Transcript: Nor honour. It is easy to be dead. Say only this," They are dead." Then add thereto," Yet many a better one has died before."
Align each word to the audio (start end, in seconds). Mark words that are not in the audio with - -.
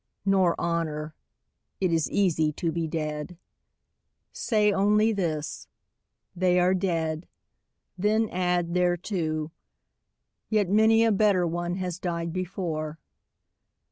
Nor 0.25 0.59
honour. 0.59 1.13
It 1.79 1.93
is 1.93 2.09
easy 2.09 2.51
to 2.53 2.71
be 2.71 2.87
dead. 2.87 3.37
Say 4.33 4.71
only 4.73 5.11
this," 5.13 5.67
They 6.35 6.59
are 6.59 6.73
dead." 6.73 7.27
Then 7.99 8.27
add 8.29 8.73
thereto," 8.73 9.51
Yet 10.49 10.71
many 10.71 11.03
a 11.03 11.11
better 11.11 11.45
one 11.45 11.75
has 11.75 11.99
died 11.99 12.33
before." 12.33 12.97